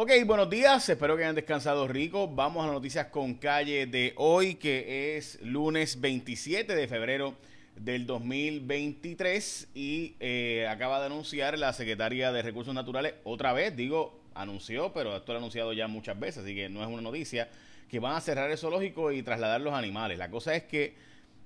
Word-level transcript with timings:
Ok, 0.00 0.12
buenos 0.26 0.48
días, 0.48 0.88
espero 0.88 1.16
que 1.16 1.24
hayan 1.24 1.34
descansado 1.34 1.88
rico. 1.88 2.28
Vamos 2.28 2.62
a 2.62 2.66
las 2.66 2.74
noticias 2.74 3.08
con 3.08 3.34
calle 3.34 3.84
de 3.88 4.12
hoy, 4.14 4.54
que 4.54 5.16
es 5.16 5.42
lunes 5.42 6.00
27 6.00 6.72
de 6.72 6.86
febrero 6.86 7.34
del 7.74 8.06
2023 8.06 9.70
y 9.74 10.14
eh, 10.20 10.68
acaba 10.70 11.00
de 11.00 11.06
anunciar 11.06 11.58
la 11.58 11.72
secretaria 11.72 12.30
de 12.30 12.42
Recursos 12.42 12.72
Naturales, 12.72 13.14
otra 13.24 13.52
vez, 13.52 13.74
digo, 13.74 14.20
anunció, 14.34 14.92
pero 14.92 15.16
esto 15.16 15.32
lo 15.32 15.38
ha 15.38 15.40
anunciado 15.40 15.72
ya 15.72 15.88
muchas 15.88 16.16
veces, 16.16 16.44
así 16.44 16.54
que 16.54 16.68
no 16.68 16.80
es 16.80 16.86
una 16.86 17.02
noticia, 17.02 17.48
que 17.90 17.98
van 17.98 18.14
a 18.14 18.20
cerrar 18.20 18.48
el 18.52 18.56
zoológico 18.56 19.10
y 19.10 19.24
trasladar 19.24 19.60
los 19.60 19.74
animales. 19.74 20.16
La 20.16 20.30
cosa 20.30 20.54
es 20.54 20.62
que 20.62 20.94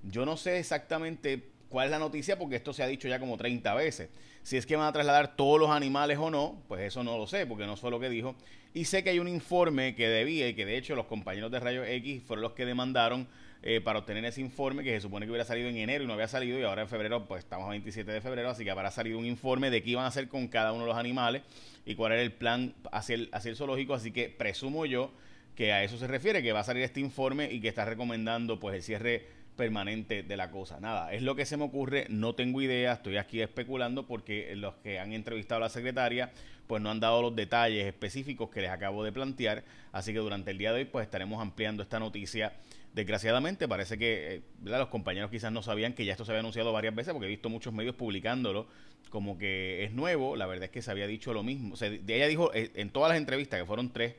yo 0.03 0.27
no 0.27 0.37
sé 0.37 0.59
exactamente 0.59 1.41
cuál 1.73 1.85
es 1.85 1.91
la 1.91 1.97
noticia 1.97 2.37
porque 2.37 2.55
esto 2.55 2.71
se 2.71 2.83
ha 2.83 2.87
dicho 2.87 3.07
ya 3.07 3.19
como 3.19 3.35
30 3.35 3.73
veces. 3.73 4.09
Si 4.43 4.57
es 4.57 4.67
que 4.67 4.75
van 4.75 4.85
a 4.85 4.93
trasladar 4.93 5.35
todos 5.35 5.59
los 5.59 5.71
animales 5.71 6.19
o 6.19 6.29
no, 6.29 6.61
pues 6.67 6.83
eso 6.83 7.03
no 7.03 7.17
lo 7.17 7.25
sé 7.25 7.47
porque 7.47 7.65
no 7.65 7.75
fue 7.75 7.89
lo 7.89 7.99
que 7.99 8.09
dijo. 8.09 8.35
Y 8.75 8.85
sé 8.85 9.03
que 9.03 9.09
hay 9.09 9.17
un 9.17 9.27
informe 9.27 9.95
que 9.95 10.07
debía 10.07 10.47
y 10.47 10.53
que 10.53 10.67
de 10.67 10.77
hecho 10.77 10.95
los 10.95 11.07
compañeros 11.07 11.49
de 11.49 11.59
Rayo 11.59 11.83
X 11.83 12.21
fueron 12.27 12.43
los 12.43 12.51
que 12.51 12.67
demandaron 12.67 13.27
eh, 13.63 13.81
para 13.81 13.97
obtener 13.97 14.23
ese 14.23 14.39
informe 14.39 14.83
que 14.83 14.91
se 14.91 15.01
supone 15.01 15.25
que 15.25 15.31
hubiera 15.31 15.45
salido 15.45 15.67
en 15.67 15.77
enero 15.77 16.03
y 16.03 16.07
no 16.07 16.13
había 16.13 16.27
salido 16.27 16.59
y 16.59 16.61
ahora 16.61 16.83
en 16.83 16.89
febrero, 16.89 17.25
pues 17.25 17.43
estamos 17.43 17.65
a 17.65 17.71
27 17.71 18.11
de 18.11 18.21
febrero, 18.21 18.51
así 18.51 18.63
que 18.63 18.69
habrá 18.69 18.91
salido 18.91 19.17
un 19.17 19.25
informe 19.25 19.71
de 19.71 19.81
qué 19.81 19.89
iban 19.89 20.05
a 20.05 20.09
hacer 20.09 20.27
con 20.27 20.47
cada 20.49 20.73
uno 20.73 20.83
de 20.83 20.89
los 20.89 20.97
animales 20.97 21.41
y 21.87 21.95
cuál 21.95 22.11
era 22.11 22.21
el 22.21 22.33
plan 22.33 22.75
hacia 22.91 23.15
el, 23.15 23.29
hacia 23.31 23.49
el 23.49 23.55
zoológico, 23.55 23.95
así 23.95 24.11
que 24.11 24.29
presumo 24.29 24.85
yo 24.85 25.11
que 25.55 25.73
a 25.73 25.83
eso 25.83 25.97
se 25.97 26.05
refiere, 26.05 26.43
que 26.43 26.51
va 26.51 26.59
a 26.59 26.63
salir 26.63 26.83
este 26.83 26.99
informe 26.99 27.51
y 27.51 27.61
que 27.61 27.67
está 27.67 27.83
recomendando 27.85 28.59
pues 28.59 28.75
el 28.75 28.83
cierre 28.83 29.42
permanente 29.55 30.23
de 30.23 30.37
la 30.37 30.51
cosa. 30.51 30.79
Nada, 30.79 31.13
es 31.13 31.21
lo 31.21 31.35
que 31.35 31.45
se 31.45 31.57
me 31.57 31.63
ocurre, 31.63 32.07
no 32.09 32.33
tengo 32.35 32.61
idea, 32.61 32.93
estoy 32.93 33.17
aquí 33.17 33.41
especulando 33.41 34.05
porque 34.07 34.55
los 34.55 34.75
que 34.75 34.99
han 34.99 35.13
entrevistado 35.13 35.57
a 35.57 35.67
la 35.67 35.69
secretaria 35.69 36.31
pues 36.67 36.81
no 36.81 36.89
han 36.89 36.99
dado 36.99 37.21
los 37.21 37.35
detalles 37.35 37.85
específicos 37.85 38.49
que 38.49 38.61
les 38.61 38.69
acabo 38.69 39.03
de 39.03 39.11
plantear, 39.11 39.63
así 39.91 40.13
que 40.13 40.19
durante 40.19 40.51
el 40.51 40.57
día 40.57 40.71
de 40.71 40.79
hoy 40.79 40.85
pues 40.85 41.05
estaremos 41.05 41.41
ampliando 41.41 41.83
esta 41.83 41.99
noticia. 41.99 42.53
Desgraciadamente 42.93 43.67
parece 43.67 43.97
que 43.97 44.35
eh, 44.35 44.41
los 44.63 44.87
compañeros 44.87 45.31
quizás 45.31 45.51
no 45.51 45.63
sabían 45.63 45.93
que 45.93 46.05
ya 46.05 46.13
esto 46.13 46.25
se 46.25 46.31
había 46.31 46.39
anunciado 46.39 46.71
varias 46.71 46.95
veces 46.95 47.11
porque 47.13 47.25
he 47.25 47.29
visto 47.29 47.49
muchos 47.49 47.73
medios 47.73 47.95
publicándolo 47.95 48.67
como 49.09 49.37
que 49.37 49.83
es 49.83 49.91
nuevo, 49.91 50.35
la 50.35 50.47
verdad 50.47 50.65
es 50.65 50.71
que 50.71 50.81
se 50.81 50.89
había 50.89 51.05
dicho 51.05 51.33
lo 51.33 51.43
mismo, 51.43 51.75
o 51.75 51.77
sea, 51.77 51.87
ella 51.87 52.27
dijo 52.27 52.51
eh, 52.55 52.71
en 52.73 52.89
todas 52.89 53.09
las 53.09 53.19
entrevistas 53.19 53.59
que 53.59 53.65
fueron 53.65 53.93
tres, 53.93 54.15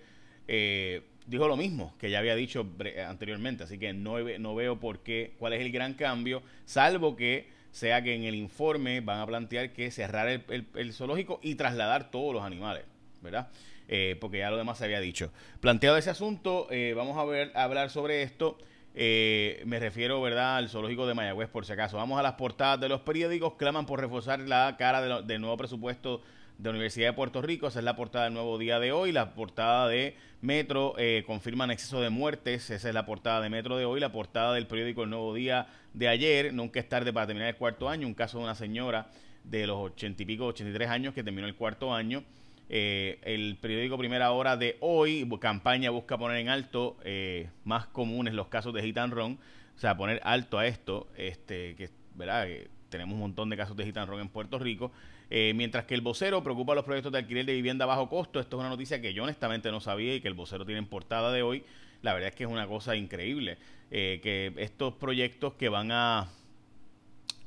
eh, 0.46 1.02
dijo 1.26 1.48
lo 1.48 1.56
mismo 1.56 1.94
que 1.98 2.10
ya 2.10 2.18
había 2.18 2.34
dicho 2.34 2.66
anteriormente, 3.06 3.64
así 3.64 3.78
que 3.78 3.92
no, 3.92 4.18
no 4.38 4.54
veo 4.54 4.78
por 4.78 5.00
qué, 5.00 5.34
cuál 5.38 5.52
es 5.54 5.60
el 5.60 5.72
gran 5.72 5.94
cambio, 5.94 6.42
salvo 6.64 7.16
que 7.16 7.48
sea 7.74 8.02
que 8.02 8.14
en 8.14 8.22
el 8.22 8.36
informe 8.36 9.00
van 9.00 9.20
a 9.20 9.26
plantear 9.26 9.72
que 9.72 9.90
cerrar 9.90 10.28
el, 10.28 10.92
zoológico 10.92 11.40
y 11.42 11.56
trasladar 11.56 12.10
todos 12.12 12.32
los 12.32 12.44
animales, 12.44 12.84
¿verdad? 13.20 13.48
Eh, 13.88 14.16
porque 14.20 14.38
ya 14.38 14.50
lo 14.50 14.56
demás 14.56 14.78
se 14.78 14.84
había 14.84 15.00
dicho. 15.00 15.32
Planteado 15.60 15.96
ese 15.96 16.08
asunto, 16.08 16.68
eh, 16.70 16.94
vamos 16.96 17.18
a 17.18 17.24
ver 17.24 17.50
hablar 17.56 17.90
sobre 17.90 18.22
esto. 18.22 18.58
Eh, 18.94 19.60
me 19.66 19.80
refiero, 19.80 20.22
¿verdad?, 20.22 20.56
al 20.56 20.68
zoológico 20.68 21.04
de 21.04 21.14
Mayagüez, 21.14 21.48
por 21.48 21.66
si 21.66 21.72
acaso. 21.72 21.96
Vamos 21.96 22.16
a 22.16 22.22
las 22.22 22.34
portadas 22.34 22.78
de 22.78 22.88
los 22.88 23.00
periódicos. 23.00 23.54
Claman 23.54 23.86
por 23.86 24.00
reforzar 24.00 24.38
la 24.38 24.76
cara 24.78 25.22
del 25.22 25.40
nuevo 25.40 25.56
presupuesto 25.56 26.22
de 26.58 26.70
Universidad 26.70 27.08
de 27.08 27.12
Puerto 27.12 27.42
Rico. 27.42 27.66
Esa 27.66 27.80
es 27.80 27.84
la 27.84 27.96
portada 27.96 28.24
del 28.24 28.34
nuevo 28.34 28.58
día 28.58 28.78
de 28.78 28.92
hoy. 28.92 29.12
La 29.12 29.34
portada 29.34 29.88
de 29.88 30.16
Metro 30.40 30.94
eh, 30.98 31.24
confirman 31.26 31.70
exceso 31.70 32.00
de 32.00 32.10
muertes. 32.10 32.70
Esa 32.70 32.88
es 32.88 32.94
la 32.94 33.06
portada 33.06 33.40
de 33.40 33.50
Metro 33.50 33.76
de 33.76 33.84
hoy. 33.84 34.00
La 34.00 34.12
portada 34.12 34.52
del 34.54 34.66
periódico 34.66 35.04
El 35.04 35.10
Nuevo 35.10 35.34
Día 35.34 35.66
de 35.92 36.08
ayer. 36.08 36.52
Nunca 36.52 36.80
es 36.80 36.88
tarde 36.88 37.12
para 37.12 37.26
terminar 37.26 37.48
el 37.48 37.56
cuarto 37.56 37.88
año. 37.88 38.06
Un 38.06 38.14
caso 38.14 38.38
de 38.38 38.44
una 38.44 38.54
señora 38.54 39.08
de 39.44 39.66
los 39.66 39.76
ochenta 39.76 40.22
y 40.22 40.26
pico, 40.26 40.46
83 40.46 40.88
años 40.88 41.14
que 41.14 41.22
terminó 41.22 41.46
el 41.46 41.54
cuarto 41.54 41.94
año. 41.94 42.24
Eh, 42.68 43.20
el 43.22 43.56
periódico 43.60 43.98
Primera 43.98 44.32
Hora 44.32 44.56
de 44.56 44.78
hoy, 44.80 45.28
campaña 45.38 45.90
busca 45.90 46.16
poner 46.16 46.38
en 46.38 46.48
alto 46.48 46.96
eh, 47.04 47.50
más 47.64 47.86
comunes 47.86 48.32
los 48.32 48.48
casos 48.48 48.72
de 48.72 48.82
hit 48.82 48.96
and 48.96 49.12
run, 49.12 49.38
o 49.76 49.78
sea, 49.78 49.96
poner 49.96 50.20
alto 50.24 50.58
a 50.58 50.66
esto, 50.66 51.08
este, 51.16 51.74
que, 51.76 51.90
¿verdad? 52.14 52.46
Tenemos 52.94 53.14
un 53.14 53.20
montón 53.20 53.50
de 53.50 53.56
casos 53.56 53.76
de 53.76 53.84
run 53.90 54.20
en 54.20 54.28
Puerto 54.28 54.58
Rico. 54.58 54.92
Eh, 55.30 55.52
mientras 55.54 55.84
que 55.84 55.94
el 55.94 56.00
vocero 56.00 56.42
preocupa 56.42 56.74
los 56.74 56.84
proyectos 56.84 57.10
de 57.10 57.18
alquiler 57.18 57.44
de 57.44 57.54
vivienda 57.54 57.84
a 57.84 57.88
bajo 57.88 58.08
costo. 58.08 58.38
Esto 58.38 58.56
es 58.56 58.60
una 58.60 58.68
noticia 58.68 59.00
que 59.00 59.12
yo 59.12 59.24
honestamente 59.24 59.70
no 59.70 59.80
sabía 59.80 60.14
y 60.14 60.20
que 60.20 60.28
el 60.28 60.34
vocero 60.34 60.64
tiene 60.64 60.78
en 60.78 60.86
portada 60.86 61.32
de 61.32 61.42
hoy. 61.42 61.64
La 62.02 62.12
verdad 62.12 62.28
es 62.28 62.34
que 62.36 62.44
es 62.44 62.50
una 62.50 62.66
cosa 62.68 62.94
increíble. 62.94 63.58
Eh, 63.90 64.20
que 64.22 64.52
estos 64.58 64.94
proyectos 64.94 65.54
que 65.54 65.68
van 65.68 65.90
a 65.90 66.28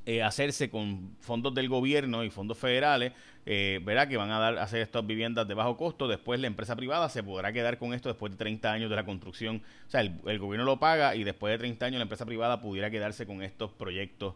eh, 0.10 0.24
hacerse 0.24 0.70
con 0.70 1.18
fondos 1.20 1.54
del 1.54 1.68
gobierno 1.68 2.24
y 2.24 2.30
fondos 2.30 2.58
federales, 2.58 3.12
eh, 3.46 3.82
verá 3.84 4.08
que 4.08 4.16
van 4.16 4.32
a 4.32 4.40
dar 4.40 4.58
hacer 4.58 4.82
estas 4.82 5.06
viviendas 5.06 5.46
de 5.46 5.54
bajo 5.54 5.76
costo, 5.76 6.08
después 6.08 6.40
la 6.40 6.48
empresa 6.48 6.78
privada 6.78 7.10
se 7.10 7.24
podrá 7.24 7.52
quedar 7.52 7.78
con 7.78 7.94
esto 7.94 8.08
después 8.08 8.32
de 8.32 8.38
30 8.38 8.72
años 8.72 8.90
de 8.90 8.96
la 8.96 9.04
construcción, 9.04 9.62
o 9.86 9.92
sea, 9.92 10.00
el 10.00 10.40
gobierno 10.40 10.64
lo 10.64 10.80
paga 10.80 11.14
y 11.14 11.26
después 11.26 11.52
de 11.52 11.58
30 11.58 11.88
años 11.88 11.98
la 11.98 12.04
empresa 12.04 12.26
privada 12.26 12.62
pudiera 12.62 12.90
quedarse 12.90 13.26
con 13.26 13.44
estos 13.44 13.74
proyectos 13.74 14.36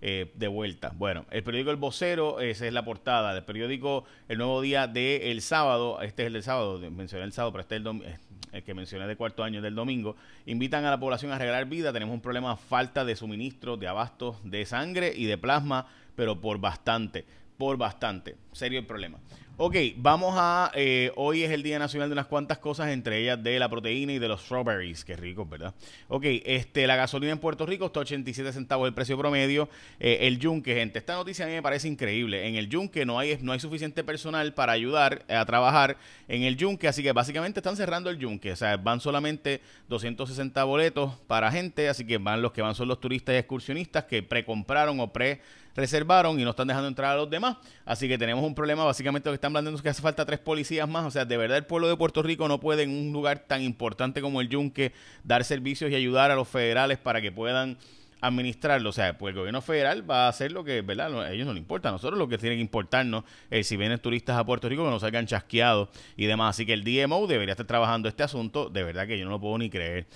eh, 0.00 0.30
de 0.34 0.48
vuelta. 0.48 0.92
Bueno, 0.94 1.26
el 1.30 1.42
periódico 1.42 1.70
El 1.70 1.76
Vocero, 1.76 2.40
esa 2.40 2.66
es 2.66 2.72
la 2.72 2.84
portada. 2.84 3.36
El 3.36 3.44
periódico 3.44 4.04
El 4.28 4.38
Nuevo 4.38 4.60
Día 4.60 4.86
de 4.86 5.32
el 5.32 5.42
sábado, 5.42 6.00
este 6.02 6.22
es 6.22 6.26
el 6.28 6.34
del 6.34 6.42
sábado, 6.42 6.78
mencioné 6.90 7.24
el 7.24 7.32
sábado, 7.32 7.52
pero 7.52 7.62
este 7.62 7.76
es 7.76 7.82
el, 7.82 8.02
eh, 8.02 8.18
el 8.52 8.62
que 8.62 8.74
mencioné 8.74 9.06
de 9.06 9.16
cuarto 9.16 9.42
año 9.42 9.60
del 9.60 9.74
domingo. 9.74 10.14
Invitan 10.46 10.84
a 10.84 10.90
la 10.90 11.00
población 11.00 11.32
a 11.32 11.36
arreglar 11.36 11.66
vida. 11.66 11.92
Tenemos 11.92 12.14
un 12.14 12.20
problema 12.20 12.56
falta 12.56 13.04
de 13.04 13.16
suministro 13.16 13.76
de 13.76 13.88
abastos 13.88 14.36
de 14.44 14.64
sangre 14.66 15.12
y 15.14 15.26
de 15.26 15.36
plasma, 15.36 15.88
pero 16.14 16.40
por 16.40 16.58
bastante, 16.58 17.24
por 17.56 17.76
bastante. 17.76 18.36
Serio 18.58 18.80
el 18.80 18.86
problema. 18.86 19.20
Ok, 19.56 19.76
vamos 19.96 20.34
a. 20.36 20.72
Eh, 20.74 21.12
hoy 21.14 21.44
es 21.44 21.52
el 21.52 21.62
Día 21.62 21.78
Nacional 21.78 22.08
de 22.08 22.14
unas 22.14 22.26
cuantas 22.26 22.58
cosas, 22.58 22.88
entre 22.88 23.18
ellas 23.18 23.40
de 23.40 23.60
la 23.60 23.68
proteína 23.68 24.12
y 24.12 24.18
de 24.18 24.26
los 24.26 24.42
strawberries. 24.42 25.04
Qué 25.04 25.14
rico, 25.14 25.46
¿verdad? 25.46 25.74
Ok, 26.08 26.24
este, 26.44 26.88
la 26.88 26.96
gasolina 26.96 27.30
en 27.30 27.38
Puerto 27.38 27.66
Rico 27.66 27.86
está 27.86 28.00
87 28.00 28.52
centavos 28.52 28.88
el 28.88 28.94
precio 28.94 29.16
promedio. 29.16 29.68
Eh, 30.00 30.18
el 30.22 30.40
yunque, 30.40 30.74
gente, 30.74 30.98
esta 30.98 31.14
noticia 31.14 31.44
a 31.44 31.48
mí 31.48 31.54
me 31.54 31.62
parece 31.62 31.86
increíble. 31.86 32.48
En 32.48 32.56
el 32.56 32.68
yunque 32.68 33.06
no 33.06 33.20
hay, 33.20 33.38
no 33.40 33.52
hay 33.52 33.60
suficiente 33.60 34.02
personal 34.02 34.54
para 34.54 34.72
ayudar 34.72 35.24
a 35.28 35.44
trabajar 35.44 35.98
en 36.26 36.42
el 36.42 36.56
yunque, 36.56 36.88
así 36.88 37.04
que 37.04 37.12
básicamente 37.12 37.60
están 37.60 37.76
cerrando 37.76 38.10
el 38.10 38.18
yunque. 38.18 38.50
O 38.50 38.56
sea, 38.56 38.76
van 38.76 39.00
solamente 39.00 39.60
260 39.88 40.64
boletos 40.64 41.14
para 41.28 41.52
gente, 41.52 41.88
así 41.88 42.04
que 42.04 42.18
van 42.18 42.42
los 42.42 42.50
que 42.50 42.62
van 42.62 42.74
son 42.74 42.88
los 42.88 43.00
turistas 43.00 43.36
y 43.36 43.38
excursionistas 43.38 44.04
que 44.04 44.20
precompraron 44.20 44.98
o 44.98 45.12
pre 45.12 45.40
reservaron 45.78 46.40
y 46.40 46.44
no 46.44 46.50
están 46.50 46.66
dejando 46.66 46.88
entrar 46.88 47.12
a 47.12 47.16
los 47.16 47.30
demás. 47.30 47.56
Así 47.84 48.08
que 48.08 48.18
tenemos 48.18 48.44
un 48.48 48.54
problema. 48.54 48.84
Básicamente 48.84 49.28
lo 49.28 49.32
que 49.32 49.36
están 49.36 49.52
planteando 49.52 49.76
es 49.76 49.82
que 49.82 49.88
hace 49.88 50.02
falta 50.02 50.26
tres 50.26 50.40
policías 50.40 50.88
más. 50.88 51.06
O 51.06 51.10
sea, 51.10 51.24
de 51.24 51.36
verdad 51.36 51.58
el 51.58 51.66
pueblo 51.66 51.88
de 51.88 51.96
Puerto 51.96 52.22
Rico 52.22 52.48
no 52.48 52.60
puede 52.60 52.82
en 52.82 52.90
un 52.90 53.12
lugar 53.12 53.44
tan 53.46 53.62
importante 53.62 54.20
como 54.20 54.40
el 54.40 54.48
Yunque 54.48 54.92
dar 55.24 55.44
servicios 55.44 55.90
y 55.90 55.94
ayudar 55.94 56.30
a 56.30 56.34
los 56.34 56.48
federales 56.48 56.98
para 56.98 57.20
que 57.20 57.30
puedan 57.30 57.78
administrarlo. 58.20 58.90
O 58.90 58.92
sea, 58.92 59.16
pues 59.16 59.32
el 59.32 59.38
gobierno 59.38 59.62
federal 59.62 60.08
va 60.08 60.26
a 60.26 60.28
hacer 60.28 60.52
lo 60.52 60.64
que, 60.64 60.82
¿verdad? 60.82 61.22
A 61.22 61.32
ellos 61.32 61.46
no 61.46 61.52
les 61.52 61.60
importa. 61.60 61.88
A 61.88 61.92
nosotros 61.92 62.18
lo 62.18 62.28
que 62.28 62.38
tiene 62.38 62.56
que 62.56 62.62
importarnos 62.62 63.24
es 63.50 63.66
si 63.66 63.76
vienen 63.76 63.98
turistas 63.98 64.36
a 64.36 64.44
Puerto 64.44 64.68
Rico 64.68 64.84
que 64.84 64.90
no 64.90 65.00
salgan 65.00 65.26
chasqueados 65.26 65.88
y 66.16 66.26
demás. 66.26 66.56
Así 66.56 66.66
que 66.66 66.72
el 66.72 66.84
DMO 66.84 67.26
debería 67.26 67.52
estar 67.52 67.66
trabajando 67.66 68.08
este 68.08 68.22
asunto. 68.22 68.68
De 68.68 68.82
verdad 68.82 69.06
que 69.06 69.18
yo 69.18 69.24
no 69.24 69.30
lo 69.30 69.40
puedo 69.40 69.58
ni 69.58 69.70
creer. 69.70 70.06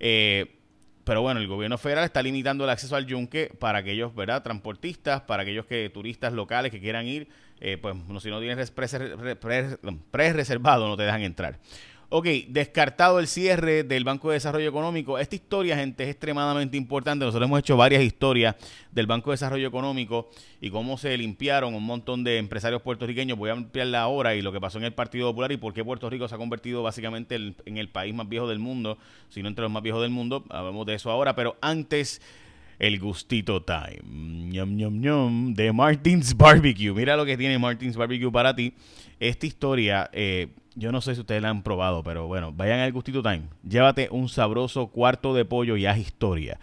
Eh, 0.00 0.58
pero 1.04 1.20
bueno, 1.20 1.40
el 1.40 1.48
gobierno 1.48 1.78
federal 1.78 2.04
está 2.04 2.22
limitando 2.22 2.64
el 2.64 2.70
acceso 2.70 2.94
al 2.94 3.06
yunque 3.06 3.52
para 3.58 3.78
aquellos, 3.78 4.14
¿verdad? 4.14 4.42
Transportistas, 4.42 5.22
para 5.22 5.42
aquellos 5.42 5.66
que 5.66 5.90
turistas 5.90 6.32
locales 6.32 6.70
que 6.70 6.80
quieran 6.80 7.06
ir, 7.06 7.28
eh, 7.64 7.78
pues 7.78 7.94
si 8.20 8.28
no 8.28 8.40
tienes 8.40 8.72
pre-reservado 10.10 10.88
no 10.88 10.96
te 10.96 11.04
dejan 11.04 11.22
entrar. 11.22 11.60
Ok, 12.08 12.26
descartado 12.48 13.20
el 13.20 13.28
cierre 13.28 13.84
del 13.84 14.02
Banco 14.04 14.28
de 14.28 14.34
Desarrollo 14.34 14.68
Económico. 14.68 15.16
Esta 15.18 15.34
historia, 15.34 15.76
gente, 15.76 16.02
es 16.02 16.10
extremadamente 16.10 16.76
importante. 16.76 17.24
Nosotros 17.24 17.48
hemos 17.48 17.60
hecho 17.60 17.76
varias 17.76 18.02
historias 18.02 18.56
del 18.90 19.06
Banco 19.06 19.30
de 19.30 19.34
Desarrollo 19.34 19.66
Económico 19.66 20.28
y 20.60 20.70
cómo 20.70 20.98
se 20.98 21.16
limpiaron 21.16 21.72
un 21.74 21.84
montón 21.84 22.22
de 22.22 22.36
empresarios 22.36 22.82
puertorriqueños. 22.82 23.38
Voy 23.38 23.48
a 23.48 23.54
ampliarla 23.54 24.02
ahora 24.02 24.34
y 24.34 24.42
lo 24.42 24.52
que 24.52 24.60
pasó 24.60 24.76
en 24.76 24.84
el 24.84 24.92
Partido 24.92 25.30
Popular 25.30 25.52
y 25.52 25.56
por 25.56 25.72
qué 25.72 25.82
Puerto 25.84 26.10
Rico 26.10 26.28
se 26.28 26.34
ha 26.34 26.38
convertido 26.38 26.82
básicamente 26.82 27.36
en 27.36 27.78
el 27.78 27.88
país 27.88 28.12
más 28.12 28.28
viejo 28.28 28.46
del 28.46 28.58
mundo, 28.58 28.98
si 29.30 29.40
no 29.40 29.48
entre 29.48 29.62
los 29.62 29.70
más 29.70 29.82
viejos 29.82 30.02
del 30.02 30.10
mundo. 30.10 30.44
Hablamos 30.50 30.84
de 30.84 30.94
eso 30.94 31.10
ahora, 31.10 31.34
pero 31.34 31.56
antes 31.62 32.20
el 32.82 32.98
gustito 32.98 33.62
time. 33.62 34.02
Ñom, 34.04 34.74
ñom, 34.74 35.00
ñom, 35.00 35.54
de 35.54 35.72
Martins 35.72 36.36
Barbecue. 36.36 36.92
Mira 36.92 37.16
lo 37.16 37.24
que 37.24 37.36
tiene 37.36 37.56
Martins 37.56 37.96
Barbecue 37.96 38.30
para 38.32 38.56
ti. 38.56 38.74
Esta 39.20 39.46
historia, 39.46 40.10
eh, 40.12 40.48
yo 40.74 40.90
no 40.90 41.00
sé 41.00 41.14
si 41.14 41.20
ustedes 41.20 41.40
la 41.40 41.50
han 41.50 41.62
probado, 41.62 42.02
pero 42.02 42.26
bueno, 42.26 42.52
vayan 42.52 42.80
al 42.80 42.92
Gustito 42.92 43.22
Time. 43.22 43.44
Llévate 43.62 44.08
un 44.10 44.28
sabroso 44.28 44.88
cuarto 44.88 45.32
de 45.32 45.44
pollo 45.44 45.76
y 45.76 45.86
haz 45.86 45.96
historia. 45.96 46.58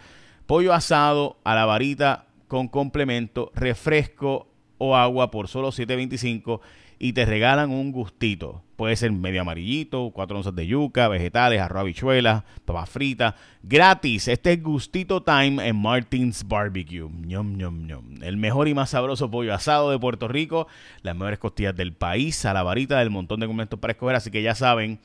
Pollo 0.46 0.74
asado 0.74 1.38
a 1.42 1.54
la 1.54 1.64
varita 1.64 2.26
con 2.48 2.68
complemento, 2.68 3.50
refresco 3.54 4.46
o 4.76 4.96
agua 4.96 5.30
por 5.30 5.48
solo 5.48 5.68
7.25 5.68 6.60
y 7.02 7.14
te 7.14 7.24
regalan 7.24 7.70
un 7.70 7.92
gustito. 7.92 8.62
Puede 8.76 8.94
ser 8.94 9.10
medio 9.10 9.40
amarillito, 9.40 10.10
cuatro 10.12 10.36
onzas 10.36 10.54
de 10.54 10.66
yuca, 10.66 11.08
vegetales, 11.08 11.58
arroz 11.58 11.80
habichuelas, 11.80 12.44
papas 12.66 12.90
fritas. 12.90 13.34
Gratis. 13.62 14.28
Este 14.28 14.52
es 14.52 14.62
Gustito 14.62 15.22
Time 15.22 15.66
en 15.66 15.76
Martins 15.76 16.46
Barbecue. 16.46 17.08
Ñom, 17.08 17.56
ñom, 17.56 17.86
ñom. 17.86 18.22
El 18.22 18.36
mejor 18.36 18.68
y 18.68 18.74
más 18.74 18.90
sabroso 18.90 19.30
pollo 19.30 19.54
asado 19.54 19.90
de 19.90 19.98
Puerto 19.98 20.28
Rico. 20.28 20.66
Las 21.00 21.16
mejores 21.16 21.38
costillas 21.38 21.74
del 21.74 21.94
país. 21.94 22.44
A 22.44 22.52
la 22.52 22.62
varita 22.62 22.98
del 22.98 23.08
montón 23.08 23.40
de 23.40 23.46
complementos 23.46 23.80
para 23.80 23.92
escoger. 23.92 24.16
Así 24.16 24.30
que 24.30 24.42
ya 24.42 24.54
saben. 24.54 24.98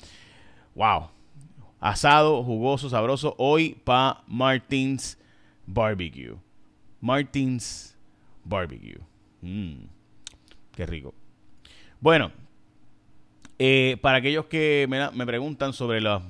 Wow. 0.75 1.07
Asado, 1.79 2.43
jugoso, 2.43 2.89
sabroso. 2.89 3.35
Hoy 3.37 3.77
para 3.85 4.21
Martins 4.27 5.17
Barbecue. 5.65 6.35
Martins 6.99 7.97
Barbecue. 8.43 8.99
Mmm. 9.41 9.85
Qué 10.73 10.85
rico. 10.85 11.13
Bueno, 11.99 12.31
eh, 13.57 13.97
para 14.01 14.17
aquellos 14.17 14.45
que 14.45 14.85
me, 14.89 15.25
preguntan 15.25 15.73
sobre 15.73 16.01
la, 16.01 16.21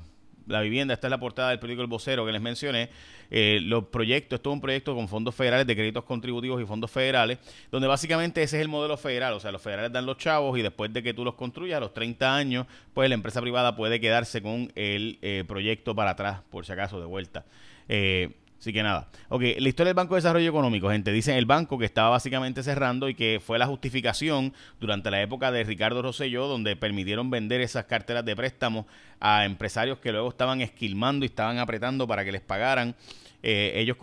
vivienda, 0.62 0.94
esta 0.94 1.08
es 1.08 1.12
la 1.12 1.20
portada 1.20 1.50
del 1.50 1.60
periódico 1.60 1.82
El 1.82 1.88
Vocero 1.88 2.26
que 2.26 2.32
les 2.32 2.42
mencioné. 2.42 2.90
Eh, 3.32 3.60
los 3.64 3.86
proyectos, 3.86 4.38
esto 4.38 4.52
es 4.52 4.54
un 4.54 4.62
proyecto 4.62 4.94
con 4.94 5.08
fondos 5.08 5.34
federales 5.34 5.66
de 5.66 5.76
créditos 5.76 6.04
contributivos 6.04 6.62
y 6.62 6.66
fondos 6.66 6.92
federales, 6.92 7.40
donde 7.72 7.88
básicamente 7.88 8.44
ese 8.44 8.58
es 8.58 8.62
el 8.62 8.68
modelo 8.68 8.98
federal, 8.98 9.34
o 9.34 9.40
sea, 9.40 9.52
los 9.52 9.64
federales 9.64 9.92
dan 9.92 10.06
los 10.06 10.18
chavos 10.18 10.58
y 10.60 10.62
después 10.62 10.94
de 10.94 11.02
que 11.02 11.16
tú 11.16 11.26
los 11.26 11.34
construyas 11.34 11.78
a 11.78 11.80
los 11.80 11.94
30 11.94 12.36
años, 12.36 12.68
pues 12.94 13.10
la 13.10 13.16
empresa 13.16 13.42
privada 13.42 13.76
puede 13.76 14.00
quedarse 14.00 14.44
con 14.44 14.72
el 14.76 15.18
eh, 15.24 15.44
proyecto 15.48 15.96
para 15.96 16.12
atrás, 16.12 16.42
por 16.52 16.68
si 16.68 16.74
acaso, 16.74 17.00
de 17.00 17.08
vuelta. 17.08 17.46
Eh, 17.90 18.36
Así 18.60 18.74
que 18.74 18.82
nada. 18.84 19.10
Ok, 19.30 19.44
la 19.60 19.70
historia 19.70 19.90
del 19.90 19.96
Banco 19.96 20.16
de 20.16 20.20
Desarrollo 20.20 20.50
Económico, 20.50 20.90
gente. 20.90 21.12
Dicen 21.12 21.36
el 21.36 21.46
banco 21.46 21.78
que 21.78 21.86
estaba 21.86 22.10
básicamente 22.10 22.64
cerrando 22.64 23.10
y 23.10 23.16
que 23.16 23.40
fue 23.46 23.60
la 23.60 23.68
justificación 23.68 24.54
durante 24.80 25.12
la 25.12 25.22
época 25.22 25.52
de 25.52 25.64
Ricardo 25.64 26.02
Rosselló, 26.02 26.48
donde 26.48 26.76
permitieron 26.76 27.30
vender 27.30 27.62
esas 27.62 27.86
carteras 27.86 28.26
de 28.26 28.36
préstamo 28.36 28.88
a 29.20 29.46
empresarios 29.46 30.00
que 30.00 30.12
luego 30.12 30.30
estaban 30.30 30.62
esquilmando 30.62 31.26
y 31.26 31.28
estaban 31.28 31.60
apretando 31.60 32.08
para 32.08 32.26
que 32.26 32.32
les 32.32 32.42
pagaran. 32.42 32.96
Eh, 33.48 33.74
ellos 33.76 33.98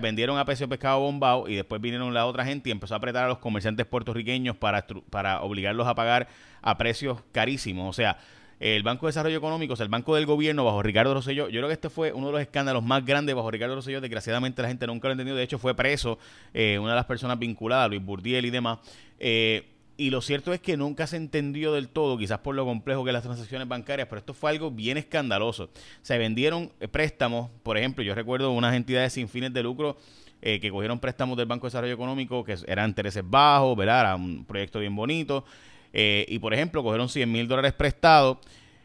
vendieron 0.00 0.38
a 0.38 0.44
precio 0.44 0.68
pescado 0.68 1.00
bombao 1.00 1.48
y 1.48 1.56
después 1.56 1.80
vinieron 1.80 2.14
la 2.14 2.24
otra 2.26 2.44
gente 2.44 2.68
y 2.68 2.72
empezó 2.72 2.94
a 2.94 2.98
apretar 2.98 3.24
a 3.24 3.28
los 3.28 3.38
comerciantes 3.38 3.84
puertorriqueños 3.84 4.56
para, 4.56 4.86
para 5.10 5.40
obligarlos 5.42 5.88
a 5.88 5.96
pagar 5.96 6.28
a 6.62 6.78
precios 6.78 7.18
carísimos. 7.32 7.90
O 7.90 7.92
sea, 7.92 8.18
el 8.58 8.82
Banco 8.82 9.06
de 9.06 9.10
Desarrollo 9.10 9.36
Económico, 9.36 9.74
o 9.74 9.76
sea, 9.76 9.84
el 9.84 9.90
Banco 9.90 10.14
del 10.14 10.24
Gobierno 10.24 10.64
bajo 10.64 10.82
Ricardo 10.82 11.12
Rosselló. 11.12 11.48
Yo 11.48 11.60
creo 11.60 11.68
que 11.68 11.74
este 11.74 11.90
fue 11.90 12.12
uno 12.12 12.28
de 12.28 12.32
los 12.32 12.40
escándalos 12.40 12.82
más 12.82 13.04
grandes 13.04 13.34
bajo 13.34 13.50
Ricardo 13.50 13.74
Rosselló. 13.74 14.00
Desgraciadamente 14.00 14.62
la 14.62 14.68
gente 14.68 14.86
nunca 14.86 15.08
lo 15.08 15.10
ha 15.10 15.12
entendido. 15.12 15.36
De 15.36 15.42
hecho, 15.42 15.58
fue 15.58 15.74
preso 15.74 16.18
eh, 16.54 16.78
una 16.78 16.90
de 16.90 16.96
las 16.96 17.04
personas 17.04 17.38
vinculadas, 17.38 17.90
Luis 17.90 18.02
Burdiel 18.02 18.46
y 18.46 18.50
demás. 18.50 18.78
Eh, 19.18 19.72
y 19.98 20.10
lo 20.10 20.20
cierto 20.20 20.52
es 20.52 20.60
que 20.60 20.76
nunca 20.76 21.06
se 21.06 21.16
entendió 21.16 21.72
del 21.72 21.88
todo, 21.88 22.18
quizás 22.18 22.38
por 22.38 22.54
lo 22.54 22.64
complejo 22.64 23.04
que 23.04 23.12
las 23.12 23.22
transacciones 23.22 23.66
bancarias, 23.66 24.08
pero 24.08 24.18
esto 24.18 24.34
fue 24.34 24.50
algo 24.50 24.70
bien 24.70 24.96
escandaloso. 24.96 25.70
Se 26.02 26.16
vendieron 26.18 26.72
eh, 26.80 26.88
préstamos, 26.88 27.50
por 27.62 27.76
ejemplo, 27.76 28.04
yo 28.04 28.14
recuerdo 28.14 28.52
unas 28.52 28.74
entidades 28.74 29.12
sin 29.14 29.28
fines 29.28 29.52
de 29.52 29.62
lucro 29.62 29.96
que 30.38 30.70
cogieron 30.70 31.00
préstamos 31.00 31.36
del 31.36 31.46
Banco 31.46 31.66
de 31.66 31.70
Desarrollo 31.70 31.94
Económico 31.94 32.44
que 32.44 32.56
eran 32.68 32.90
intereses 32.90 33.24
bajos, 33.26 33.76
¿verdad? 33.76 34.00
Era 34.00 34.16
un 34.16 34.44
proyecto 34.44 34.78
bien 34.78 34.94
bonito. 34.94 35.44
Eh, 35.98 36.26
y 36.28 36.38
por 36.40 36.52
ejemplo, 36.52 36.82
cogieron 36.82 37.08
100 37.08 37.32
mil 37.32 37.48
dólares 37.48 37.72
prestados. 37.72 38.36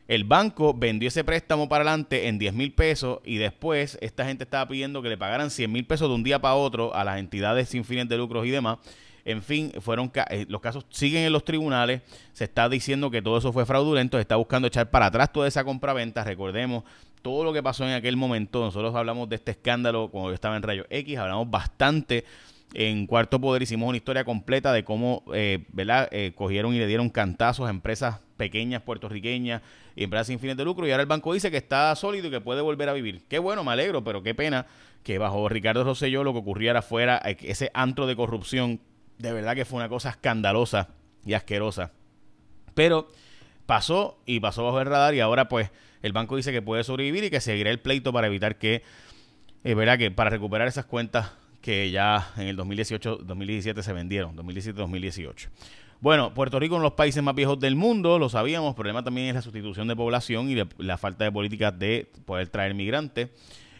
El 0.08 0.24
banco 0.24 0.74
vendió 0.74 1.10
ese 1.10 1.26
préstamo 1.26 1.68
para 1.68 1.84
adelante 1.84 2.30
en 2.30 2.40
10 2.40 2.54
mil 2.54 2.72
pesos 2.72 3.20
y 3.26 3.36
después 3.36 3.98
esta 4.00 4.26
gente 4.26 4.46
estaba 4.46 4.66
pidiendo 4.66 5.02
que 5.02 5.10
le 5.10 5.18
pagaran 5.18 5.52
100 5.52 5.70
mil 5.70 5.86
pesos 5.86 6.08
de 6.08 6.16
un 6.16 6.24
día 6.24 6.40
para 6.40 6.56
otro 6.56 6.96
a 6.96 7.04
las 7.04 7.20
entidades 7.20 7.68
sin 7.68 7.84
fines 7.84 8.08
de 8.08 8.16
lucros 8.16 8.46
y 8.46 8.50
demás. 8.50 8.78
En 9.26 9.44
fin, 9.44 9.74
fueron 9.82 10.10
eh, 10.30 10.46
los 10.48 10.62
casos 10.62 10.86
siguen 10.90 11.24
en 11.24 11.34
los 11.34 11.44
tribunales. 11.44 12.02
Se 12.32 12.46
está 12.46 12.70
diciendo 12.70 13.12
que 13.12 13.22
todo 13.22 13.38
eso 13.38 13.52
fue 13.52 13.66
fraudulento. 13.66 14.18
Se 14.18 14.22
está 14.22 14.38
buscando 14.38 14.70
echar 14.70 14.90
para 14.90 15.08
atrás 15.08 15.34
toda 15.34 15.50
esa 15.50 15.66
compra-venta. 15.66 16.24
Recordemos 16.24 16.86
todo 17.22 17.44
lo 17.44 17.52
que 17.52 17.62
pasó 17.62 17.84
en 17.84 17.92
aquel 17.92 18.16
momento. 18.16 18.62
Nosotros 18.62 18.96
hablamos 18.96 19.28
de 19.28 19.36
este 19.36 19.52
escándalo 19.52 20.08
cuando 20.08 20.30
yo 20.30 20.36
estaba 20.36 20.56
en 20.56 20.64
Rayo 20.64 20.86
X. 20.90 21.18
Hablamos 21.18 21.52
bastante 21.52 22.24
en 22.74 23.06
Cuarto 23.06 23.40
Poder 23.42 23.62
hicimos 23.62 23.90
una 23.90 23.98
historia 23.98 24.24
completa 24.24 24.72
de 24.72 24.84
cómo 24.84 25.24
eh, 25.34 25.66
¿verdad? 25.74 26.08
Eh, 26.12 26.34
cogieron 26.36 26.74
y 26.74 26.80
le 26.80 26.88
dieron 26.88 27.10
cantazos 27.10 27.68
a 27.68 27.70
empresas 27.70 28.20
pequeñas 28.38 28.82
puertorriqueñas 28.82 29.62
y 29.96 30.04
empresas 30.04 30.28
sin 30.28 30.40
fines 30.40 30.58
de 30.58 30.66
lucro. 30.66 30.88
Y 30.88 30.92
ahora 30.92 31.04
el 31.04 31.08
banco 31.08 31.34
dice 31.34 31.52
que 31.52 31.58
está 31.58 31.94
sólido 31.96 32.28
y 32.28 32.32
que 32.32 32.42
puede 32.42 32.62
volver 32.62 32.90
a 32.90 32.94
vivir. 32.94 33.24
Qué 33.28 33.40
bueno, 33.40 33.64
me 33.64 33.72
alegro, 33.72 34.04
pero 34.04 34.24
qué 34.24 34.34
pena 34.34 34.66
que 35.04 35.18
bajo 35.18 35.50
Ricardo 35.50 35.84
Rosselló 35.84 36.24
lo 36.24 36.34
que 36.34 36.40
ocurriera 36.40 36.80
afuera, 36.80 37.22
eh, 37.26 37.38
ese 37.42 37.72
antro 37.74 38.08
de 38.08 38.16
corrupción, 38.16 38.80
de 39.18 39.34
verdad 39.34 39.56
que 39.56 39.66
fue 39.66 39.78
una 39.78 39.90
cosa 39.90 40.10
escandalosa 40.10 40.90
y 41.26 41.34
asquerosa. 41.34 41.92
Pero 42.74 43.10
pasó 43.66 44.20
y 44.26 44.40
pasó 44.40 44.64
bajo 44.64 44.80
el 44.80 44.86
radar 44.86 45.14
y 45.14 45.20
ahora 45.20 45.50
pues 45.50 45.72
el 46.02 46.14
banco 46.14 46.36
dice 46.36 46.52
que 46.52 46.62
puede 46.62 46.84
sobrevivir 46.84 47.26
y 47.26 47.30
que 47.30 47.42
seguirá 47.42 47.70
el 47.70 47.80
pleito 47.80 48.14
para 48.14 48.28
evitar 48.28 48.58
que, 48.58 48.84
verdad 49.64 49.98
que 49.98 50.10
para 50.10 50.30
recuperar 50.30 50.68
esas 50.68 50.86
cuentas 50.86 51.32
que 51.62 51.92
ya 51.92 52.32
en 52.38 52.48
el 52.48 52.58
2018-2017 52.58 53.82
se 53.82 53.94
vendieron, 53.94 54.36
2017-2018. 54.36 55.50
Bueno, 56.00 56.34
Puerto 56.34 56.60
Rico 56.60 56.76
es 56.76 56.78
uno 56.78 56.86
de 56.86 56.90
los 56.90 56.98
países 56.98 57.22
más 57.22 57.36
viejos 57.36 57.60
del 57.60 57.76
mundo, 57.76 58.18
lo 58.18 58.28
sabíamos, 58.30 58.70
el 58.70 58.76
problema 58.76 59.04
también 59.04 59.28
es 59.28 59.36
la 59.36 59.42
sustitución 59.42 59.88
de 59.88 59.96
población 59.96 60.50
y 60.50 60.64
la 60.78 60.98
falta 60.98 61.24
de 61.24 61.32
políticas 61.32 61.78
de 61.78 62.10
poder 62.26 62.48
traer 62.48 62.74
migrantes. 62.74 63.30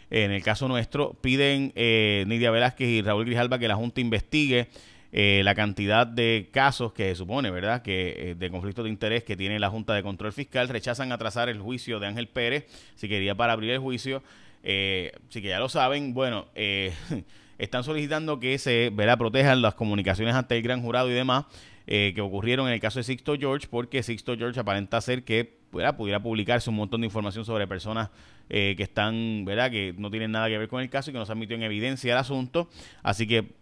En 0.08 0.30
el 0.30 0.42
caso 0.42 0.68
nuestro, 0.68 1.14
piden 1.14 1.72
eh, 1.74 2.24
Nidia 2.28 2.50
Velázquez 2.50 2.88
y 2.88 3.02
Raúl 3.02 3.24
Grijalba 3.24 3.58
que 3.58 3.66
la 3.66 3.76
Junta 3.76 4.00
investigue 4.00 4.68
eh, 5.14 5.42
la 5.44 5.54
cantidad 5.54 6.06
de 6.06 6.48
casos 6.50 6.94
que 6.94 7.10
se 7.10 7.16
supone, 7.16 7.50
¿verdad?, 7.50 7.82
que 7.82 8.30
eh, 8.30 8.34
de 8.34 8.50
conflicto 8.50 8.82
de 8.82 8.88
interés 8.88 9.24
que 9.24 9.36
tiene 9.36 9.58
la 9.58 9.68
Junta 9.68 9.92
de 9.92 10.02
Control 10.02 10.32
Fiscal. 10.32 10.70
Rechazan 10.70 11.12
atrasar 11.12 11.50
el 11.50 11.60
juicio 11.60 12.00
de 12.00 12.06
Ángel 12.06 12.28
Pérez, 12.28 12.66
si 12.94 13.10
quería 13.10 13.34
para 13.34 13.52
abrir 13.52 13.72
el 13.72 13.78
juicio. 13.78 14.22
Eh, 14.62 15.12
así 15.28 15.42
que 15.42 15.48
ya 15.48 15.58
lo 15.58 15.68
saben, 15.68 16.14
bueno, 16.14 16.46
están 17.58 17.84
solicitando 17.84 18.40
que 18.40 18.58
se 18.58 18.90
verá, 18.92 19.16
protejan 19.16 19.62
las 19.62 19.74
comunicaciones 19.74 20.34
ante 20.34 20.56
el 20.56 20.62
gran 20.62 20.82
jurado 20.82 21.10
y 21.10 21.14
demás 21.14 21.44
eh, 21.86 22.12
que 22.14 22.20
ocurrieron 22.20 22.68
en 22.68 22.74
el 22.74 22.80
caso 22.80 23.00
de 23.00 23.04
Sixto 23.04 23.36
George, 23.36 23.66
porque 23.70 24.02
Sixto 24.02 24.36
George 24.36 24.58
aparenta 24.60 25.00
ser 25.00 25.24
que 25.24 25.62
pudiera 25.96 26.22
publicarse 26.22 26.70
un 26.70 26.76
montón 26.76 27.00
de 27.00 27.06
información 27.06 27.44
sobre 27.44 27.66
personas 27.66 28.10
eh, 28.50 28.74
que 28.76 28.82
están, 28.82 29.44
¿verdad? 29.44 29.70
que 29.70 29.94
no 29.96 30.10
tienen 30.10 30.30
nada 30.32 30.48
que 30.48 30.58
ver 30.58 30.68
con 30.68 30.82
el 30.82 30.90
caso 30.90 31.10
y 31.10 31.12
que 31.12 31.18
no 31.18 31.26
se 31.26 31.32
admitió 31.32 31.56
en 31.56 31.62
evidencia 31.62 32.12
el 32.12 32.18
asunto. 32.18 32.68
Así 33.02 33.26
que 33.26 33.52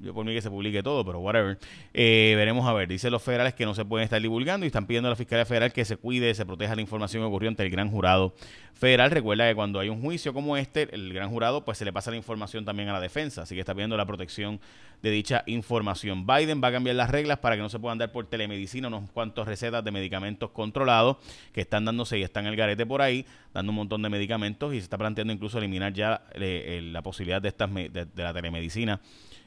yo 0.00 0.14
por 0.14 0.24
mí 0.24 0.34
que 0.34 0.42
se 0.42 0.50
publique 0.50 0.82
todo, 0.82 1.04
pero 1.04 1.20
whatever. 1.20 1.58
Eh, 1.94 2.34
veremos 2.36 2.66
a 2.66 2.72
ver. 2.72 2.88
Dice 2.88 3.10
los 3.10 3.22
federales 3.22 3.54
que 3.54 3.64
no 3.64 3.74
se 3.74 3.84
pueden 3.84 4.04
estar 4.04 4.20
divulgando 4.20 4.66
y 4.66 4.68
están 4.68 4.86
pidiendo 4.86 5.08
a 5.08 5.10
la 5.10 5.16
Fiscalía 5.16 5.44
Federal 5.44 5.72
que 5.72 5.84
se 5.84 5.96
cuide, 5.96 6.34
se 6.34 6.44
proteja 6.44 6.74
la 6.74 6.80
información 6.80 7.22
que 7.22 7.26
ocurrió 7.26 7.48
ante 7.48 7.62
el 7.62 7.70
gran 7.70 7.90
jurado 7.90 8.34
federal. 8.74 9.10
Recuerda 9.10 9.48
que 9.48 9.54
cuando 9.54 9.80
hay 9.80 9.88
un 9.88 10.00
juicio 10.00 10.34
como 10.34 10.56
este, 10.56 10.94
el 10.94 11.12
gran 11.12 11.30
jurado 11.30 11.64
pues 11.64 11.78
se 11.78 11.84
le 11.84 11.92
pasa 11.92 12.10
la 12.10 12.16
información 12.16 12.64
también 12.64 12.88
a 12.88 12.92
la 12.92 13.00
defensa, 13.00 13.42
así 13.42 13.54
que 13.54 13.60
está 13.60 13.74
pidiendo 13.74 13.96
la 13.96 14.04
protección 14.06 14.60
de 15.02 15.10
dicha 15.10 15.42
información. 15.46 16.26
Biden 16.26 16.60
va 16.62 16.68
a 16.68 16.72
cambiar 16.72 16.96
las 16.96 17.10
reglas 17.10 17.38
para 17.38 17.56
que 17.56 17.62
no 17.62 17.68
se 17.68 17.78
puedan 17.78 17.98
dar 17.98 18.12
por 18.12 18.26
telemedicina 18.26 18.88
unos 18.88 19.10
cuantos 19.10 19.46
recetas 19.46 19.82
de 19.82 19.90
medicamentos 19.90 20.50
controlados 20.50 21.16
que 21.52 21.62
están 21.62 21.84
dándose 21.84 22.18
y 22.18 22.22
están 22.22 22.44
en 22.46 22.52
el 22.52 22.56
garete 22.56 22.86
por 22.86 23.02
ahí, 23.02 23.24
dando 23.52 23.70
un 23.72 23.76
montón 23.76 24.02
de 24.02 24.08
medicamentos 24.08 24.74
y 24.74 24.78
se 24.78 24.84
está 24.84 24.98
planteando 24.98 25.32
incluso 25.32 25.58
eliminar 25.58 25.92
ya 25.92 26.22
eh, 26.34 26.80
la 26.82 27.02
posibilidad 27.02 27.40
de, 27.40 27.48
estas, 27.48 27.72
de 27.72 28.08
la 28.14 28.32
telemedicina 28.32 29.00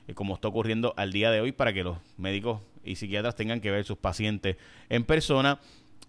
eh, 0.10 0.16
como 0.16 0.34
está 0.34 0.48
ocurriendo 0.48 0.94
al 0.98 1.12
día 1.12 1.30
de 1.30 1.40
hoy, 1.40 1.52
para 1.52 1.72
que 1.72 1.84
los 1.84 1.98
médicos 2.18 2.62
y 2.84 2.96
psiquiatras 2.96 3.36
tengan 3.36 3.62
que 3.62 3.70
ver 3.70 3.86
sus 3.86 3.98
pacientes 3.98 4.58
en 4.90 5.04
persona. 5.04 5.60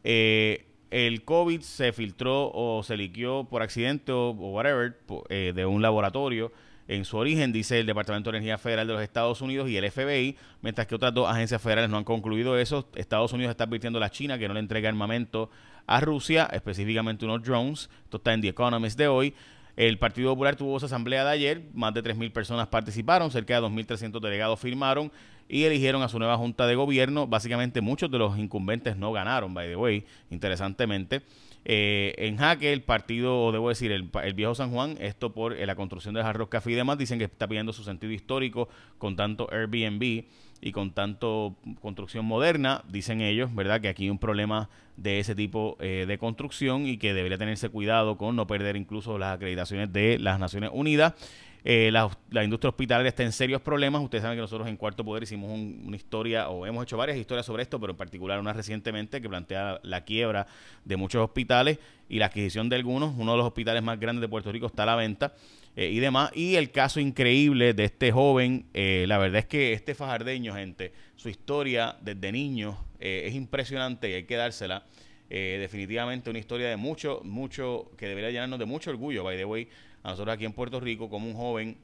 Eh, 0.05 0.67
el 0.91 1.23
COVID 1.23 1.61
se 1.61 1.93
filtró 1.93 2.51
o 2.53 2.83
se 2.83 2.97
liquió 2.97 3.45
por 3.45 3.63
accidente 3.63 4.11
o, 4.13 4.31
whatever 4.31 4.99
eh, 5.29 5.53
de 5.55 5.67
un 5.67 5.83
laboratorio 5.83 6.51
en 6.89 7.05
su 7.05 7.19
origen, 7.19 7.53
dice 7.53 7.79
el 7.79 7.87
Departamento 7.87 8.33
de 8.33 8.39
Energía 8.39 8.59
Federal 8.59 8.87
de 8.87 8.95
los 8.95 9.03
Estados 9.03 9.43
Unidos 9.43 9.69
y 9.69 9.77
el 9.77 9.89
FBI, 9.89 10.37
mientras 10.63 10.87
que 10.87 10.95
otras 10.95 11.15
dos 11.15 11.29
agencias 11.29 11.63
federales 11.63 11.91
no 11.91 11.99
han 11.99 12.05
concluido 12.05 12.59
eso. 12.59 12.89
Estados 12.97 13.33
Unidos 13.33 13.51
está 13.51 13.65
advirtiendo 13.65 13.99
a 13.99 14.01
la 14.01 14.11
China 14.11 14.39
que 14.39 14.49
no 14.49 14.55
le 14.55 14.61
entrega 14.61 14.89
armamento 14.89 15.51
a 15.87 16.01
Rusia, 16.01 16.49
específicamente 16.53 17.27
unos 17.27 17.43
drones. 17.43 17.91
Esto 18.05 18.17
está 18.17 18.33
en 18.33 18.41
The 18.41 18.49
Economist 18.49 18.99
de 18.99 19.09
hoy. 19.09 19.35
El 19.81 19.97
Partido 19.97 20.33
Popular 20.33 20.57
tuvo 20.57 20.77
esa 20.77 20.85
asamblea 20.85 21.25
de 21.25 21.31
ayer, 21.31 21.63
más 21.73 21.95
de 21.95 22.03
3.000 22.03 22.33
personas 22.33 22.69
participaron, 22.69 23.31
cerca 23.31 23.59
de 23.59 23.67
2.300 23.67 24.21
delegados 24.21 24.61
firmaron 24.61 25.11
y 25.49 25.65
eligieron 25.65 26.03
a 26.03 26.09
su 26.11 26.19
nueva 26.19 26.37
junta 26.37 26.67
de 26.67 26.75
gobierno. 26.75 27.27
Básicamente 27.27 27.81
muchos 27.81 28.11
de 28.11 28.19
los 28.19 28.37
incumbentes 28.37 28.99
no 28.99 29.11
ganaron, 29.11 29.55
by 29.55 29.69
the 29.69 29.77
way, 29.77 30.05
interesantemente. 30.29 31.23
Eh, 31.65 32.15
en 32.19 32.37
jaque 32.37 32.75
el 32.75 32.83
partido, 32.83 33.53
debo 33.53 33.71
decir, 33.71 33.91
el, 33.91 34.11
viejo 34.35 34.55
San 34.55 34.71
Juan, 34.71 34.99
esto 35.01 35.33
por 35.33 35.55
eh, 35.55 35.65
la 35.65 35.77
construcción 35.77 36.13
del 36.13 36.25
Hard 36.27 36.47
Café 36.51 36.73
y 36.73 36.75
demás, 36.75 36.99
dicen 36.99 37.19
que 37.19 37.25
está 37.25 37.49
pidiendo 37.49 37.73
su 37.73 37.83
sentido 37.83 38.13
histórico 38.13 38.69
con 38.99 39.17
tanto 39.17 39.49
Airbnb 39.51 40.27
y 40.61 40.73
con 40.73 40.93
tanto 40.93 41.57
construcción 41.81 42.25
moderna, 42.25 42.85
dicen 42.89 43.21
ellos, 43.21 43.55
¿verdad? 43.55 43.81
Que 43.81 43.89
aquí 43.89 44.05
hay 44.05 44.11
un 44.11 44.19
problema 44.19 44.69
de 44.97 45.19
ese 45.19 45.35
tipo 45.35 45.77
eh, 45.81 46.05
de 46.07 46.19
construcción 46.19 46.87
y 46.87 46.99
que 46.99 47.15
debería 47.15 47.39
tenerse 47.39 47.71
cuidado 47.71 48.19
con 48.19 48.37
no 48.37 48.47
perder 48.47 48.77
incluso 48.77 49.19
las 49.19 49.37
acreditaciones 49.37 49.93
de 49.93 50.19
las 50.19 50.39
Naciones 50.39 50.71
Unidas. 50.73 51.15
Eh, 51.63 51.91
la, 51.93 52.11
industria 52.43 52.71
hospitalaria 52.71 53.09
está 53.09 53.23
en 53.23 53.33
serios 53.33 53.61
problemas. 53.61 54.03
Ustedes 54.03 54.23
saben 54.23 54.37
que 54.37 54.43
nosotros 54.43 54.69
en 54.69 54.77
Cuarto 54.77 55.05
Poder 55.05 55.23
hicimos 55.23 55.51
una 55.51 55.97
historia, 55.97 56.49
o 56.49 56.67
hemos 56.67 56.83
hecho 56.83 56.97
varias 56.97 57.19
historias 57.19 57.47
sobre 57.47 57.63
esto, 57.63 57.79
pero 57.79 57.93
en 57.93 57.97
particular 57.97 58.41
una 58.41 58.53
recientemente 58.53 59.21
que 59.21 59.29
plantea 59.29 59.81
la 59.83 60.05
quiebra 60.05 60.47
de 60.85 60.97
muchos 60.97 61.23
hospitales 61.23 61.79
y 62.09 62.19
la 62.19 62.27
adquisición 62.27 62.69
de 62.69 62.77
algunos. 62.77 63.15
Uno 63.17 63.33
de 63.33 63.39
los 63.39 63.47
hospitales 63.47 63.83
más 63.83 63.99
grandes 64.01 64.23
de 64.23 64.29
Puerto 64.29 64.51
Rico 64.53 64.67
está 64.67 64.85
a 64.85 64.87
la 64.87 64.97
venta 64.97 65.35
eh, 65.77 65.91
y 65.91 65.99
demás. 65.99 66.31
Y 66.35 66.57
el 66.57 66.71
caso 66.71 67.01
increíble 67.01 67.75
de 67.75 67.85
este 67.85 68.13
joven, 68.13 68.67
eh, 68.75 69.05
la 69.09 69.19
verdad 69.19 69.41
es 69.41 69.47
que 69.47 69.73
este 69.73 69.95
fajardeño, 69.95 70.55
gente, 70.55 70.93
su 71.17 71.29
historia 71.29 71.97
desde 72.01 72.33
niño 72.33 72.87
es 72.99 73.35
impresionante 73.35 74.11
y 74.11 74.13
hay 74.13 74.25
que 74.25 74.37
dársela. 74.37 74.85
definitivamente 75.31 76.29
una 76.29 76.39
historia 76.39 76.69
de 76.69 76.77
mucho, 76.77 77.23
mucho, 77.25 77.91
que 77.97 78.07
debería 78.07 78.31
llenarnos 78.31 78.59
de 78.59 78.67
mucho 78.67 78.91
orgullo, 78.91 79.25
by 79.25 79.39
the 79.39 79.45
way 79.47 79.69
a 80.03 80.11
nosotros 80.11 80.35
aquí 80.35 80.45
en 80.45 80.53
Puerto 80.53 80.81
Rico, 80.81 81.09
como 81.09 81.27
un 81.27 81.35
joven, 81.35 81.77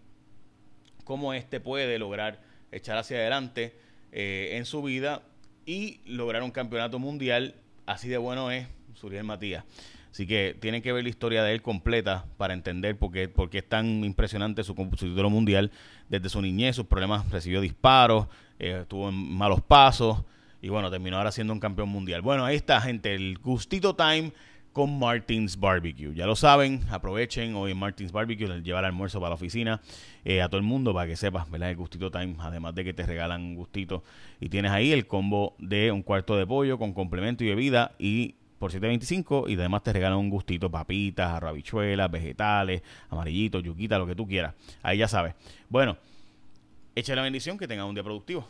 como 1.05 1.35
este 1.35 1.61
puede 1.61 1.99
lograr 1.99 2.40
echar 2.73 2.99
hacia 2.99 3.19
adelante 3.19 3.75
eh, 4.12 4.50
en 4.52 4.64
su 4.64 4.83
vida 4.83 5.23
y 5.66 6.00
lograr 6.07 6.43
un 6.43 6.50
campeonato 6.50 6.99
mundial. 6.99 7.55
Así 7.85 8.09
de 8.09 8.19
bueno 8.19 8.50
es 8.50 8.66
Suriel 8.95 9.25
Matías. 9.25 9.64
Así 10.16 10.26
que 10.26 10.56
tienen 10.58 10.80
que 10.80 10.94
ver 10.94 11.02
la 11.02 11.11
historia 11.11 11.42
de 11.42 11.52
él 11.52 11.61
completa 11.61 12.25
para 12.38 12.54
entender 12.54 12.96
por 12.96 13.12
qué, 13.12 13.28
por 13.28 13.50
qué 13.50 13.58
es 13.58 13.68
tan 13.68 14.02
impresionante 14.02 14.64
su, 14.64 14.75
título 14.75 15.28
mundial. 15.28 15.70
Desde 16.08 16.30
su 16.30 16.40
niñez, 16.40 16.75
sus 16.75 16.87
problemas, 16.87 17.30
recibió 17.30 17.61
disparos, 17.61 18.26
eh, 18.58 18.78
estuvo 18.80 19.11
en 19.11 19.14
malos 19.14 19.61
pasos 19.61 20.25
y 20.62 20.70
bueno, 20.70 20.90
terminó 20.90 21.18
ahora 21.18 21.32
siendo 21.32 21.52
un 21.52 21.61
campeón 21.61 21.90
mundial. 21.90 22.23
Bueno, 22.23 22.46
ahí 22.46 22.56
está, 22.56 22.80
gente, 22.80 23.14
el 23.14 23.37
gustito 23.37 23.94
time 23.94 24.32
con 24.73 24.99
Martins 24.99 25.61
Barbecue. 25.61 26.14
Ya 26.14 26.25
lo 26.25 26.35
saben, 26.35 26.80
aprovechen 26.88 27.54
hoy 27.54 27.73
en 27.73 27.78
Martins 27.78 28.11
Barbecue, 28.11 28.49
les 28.49 28.62
llevar 28.62 28.87
almuerzo 28.87 29.20
para 29.20 29.28
la 29.28 29.35
oficina 29.35 29.82
eh, 30.25 30.40
a 30.40 30.49
todo 30.49 30.56
el 30.56 30.66
mundo 30.66 30.94
para 30.94 31.06
que 31.06 31.16
sepas, 31.16 31.50
¿verdad? 31.50 31.68
El 31.68 31.76
gustito 31.76 32.11
time, 32.11 32.37
además 32.38 32.75
de 32.75 32.85
que 32.85 32.94
te 32.94 33.04
regalan 33.04 33.42
un 33.42 33.54
gustito. 33.54 34.02
Y 34.40 34.49
tienes 34.49 34.73
ahí 34.73 34.92
el 34.92 35.06
combo 35.06 35.56
de 35.58 35.92
un 35.92 36.02
cuarto 36.02 36.38
de 36.38 36.46
pollo 36.46 36.78
con 36.78 36.94
complemento 36.94 37.44
y 37.44 37.49
bebida 37.49 37.92
y 37.99 38.37
por 38.59 38.73
7.25 38.73 39.49
y 39.51 39.55
además 39.55 39.83
te 39.83 39.93
regalan 39.93 40.19
un 40.19 40.31
gustito, 40.31 40.71
papitas, 40.71 41.33
arrabichuelas, 41.33 42.11
vegetales, 42.11 42.83
amarillitos, 43.11 43.63
yuquita, 43.63 43.99
lo 43.99 44.07
que 44.07 44.15
tú 44.15 44.27
quieras. 44.27 44.55
Ahí 44.83 44.99
ya 44.99 45.09
sabes. 45.09 45.35
Bueno, 45.69 45.97
echa 46.95 47.15
la 47.15 47.23
bendición, 47.23 47.59
que 47.59 47.69
tengan 47.69 47.87
un 47.87 47.95
día 47.95 48.05
productivo. 48.05 48.49